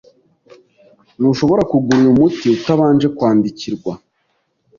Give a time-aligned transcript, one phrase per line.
[1.17, 3.93] Ntushobora kugura uyu muti utabanje kwandikirwa.